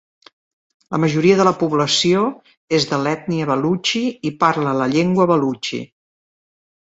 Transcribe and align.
La 0.93 0.99
majoria 1.01 1.35
de 1.41 1.43
la 1.47 1.51
població 1.63 2.23
és 2.79 2.87
de 2.93 2.99
l'ètnia 3.07 3.47
Balutxi 3.51 4.03
i 4.29 4.33
parla 4.45 4.75
la 4.79 4.87
llengua 4.95 5.31
Balutxi. 5.33 5.83